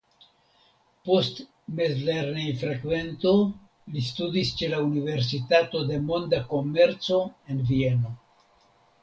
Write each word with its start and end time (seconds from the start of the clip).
Post 1.09 1.41
mezlernejfrekvento 1.79 3.33
li 3.97 4.03
studis 4.07 4.55
ĉe 4.63 4.71
la 4.73 4.81
Universitato 4.87 5.85
de 5.93 6.01
Monda 6.09 6.41
Komerco 6.57 7.21
en 7.51 7.63
Vieno. 7.71 8.17